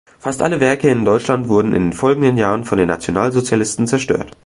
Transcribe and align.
Fast 0.17 0.41
alle 0.41 0.59
Werke 0.59 0.89
in 0.89 1.05
Deutschland 1.05 1.47
wurden 1.47 1.75
in 1.75 1.83
den 1.83 1.93
folgenden 1.93 2.35
Jahren 2.35 2.65
von 2.65 2.79
den 2.79 2.87
Nationalsozialisten 2.87 3.85
zerstört. 3.85 4.31